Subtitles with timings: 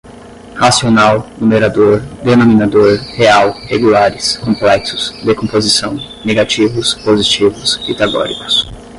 [0.55, 8.67] racional, numerador, denominador, real, regulares, complexos, decomposição, negativos, positivos, pitagóricos